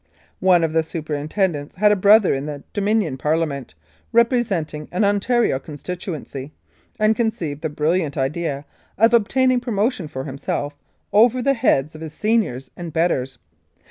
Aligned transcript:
One 0.39 0.63
of 0.63 0.73
the 0.73 0.81
superintendents 0.81 1.75
had 1.75 1.91
a 1.91 1.95
brother 1.95 2.33
in 2.33 2.47
the 2.47 2.63
Dominion 2.73 3.17
Parliament, 3.17 3.75
representing 4.11 4.89
an 4.91 5.03
Ontario 5.03 5.59
con 5.59 5.75
stituency, 5.75 6.49
and 6.99 7.15
conceived 7.15 7.61
the 7.61 7.69
brilliant 7.69 8.17
idea 8.17 8.65
of 8.97 9.13
obtaining 9.13 9.59
promotion 9.59 10.07
for 10.07 10.23
himself 10.23 10.75
over 11.13 11.39
the 11.43 11.53
heads 11.53 11.93
of 11.93 12.01
his 12.01 12.13
seniors 12.13 12.71
and 12.75 12.91
betters. 12.91 13.37